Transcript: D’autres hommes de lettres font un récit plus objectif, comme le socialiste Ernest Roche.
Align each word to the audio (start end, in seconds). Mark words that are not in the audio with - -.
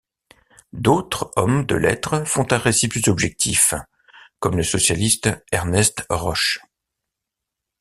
D’autres 0.73 1.29
hommes 1.35 1.63
de 1.67 1.75
lettres 1.75 2.23
font 2.25 2.47
un 2.49 2.57
récit 2.57 2.87
plus 2.87 3.07
objectif, 3.07 3.75
comme 4.39 4.57
le 4.57 4.63
socialiste 4.63 5.29
Ernest 5.51 6.07
Roche. 6.09 6.59